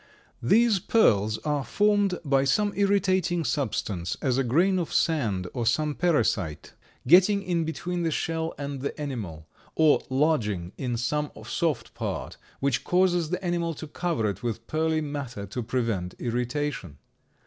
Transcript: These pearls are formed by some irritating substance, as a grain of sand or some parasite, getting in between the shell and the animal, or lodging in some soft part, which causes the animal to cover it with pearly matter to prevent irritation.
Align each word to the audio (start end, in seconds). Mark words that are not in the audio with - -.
These 0.41 0.79
pearls 0.79 1.37
are 1.45 1.63
formed 1.63 2.19
by 2.25 2.43
some 2.43 2.73
irritating 2.75 3.43
substance, 3.43 4.17
as 4.19 4.39
a 4.39 4.43
grain 4.43 4.79
of 4.79 4.91
sand 4.91 5.45
or 5.53 5.67
some 5.67 5.93
parasite, 5.93 6.73
getting 7.07 7.43
in 7.43 7.65
between 7.65 8.01
the 8.01 8.09
shell 8.09 8.55
and 8.57 8.81
the 8.81 8.99
animal, 8.99 9.45
or 9.75 10.01
lodging 10.09 10.71
in 10.75 10.97
some 10.97 11.29
soft 11.45 11.93
part, 11.93 12.37
which 12.59 12.83
causes 12.83 13.29
the 13.29 13.45
animal 13.45 13.75
to 13.75 13.85
cover 13.85 14.27
it 14.27 14.41
with 14.41 14.65
pearly 14.65 15.01
matter 15.01 15.45
to 15.45 15.61
prevent 15.61 16.15
irritation. 16.17 16.97